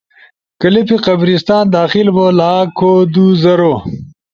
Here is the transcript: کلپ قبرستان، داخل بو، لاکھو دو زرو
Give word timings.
کلپ 0.61 0.89
قبرستان، 1.05 1.63
داخل 1.75 2.07
بو، 2.15 2.25
لاکھو 2.39 2.93
دو 3.13 3.25
زرو 3.41 3.73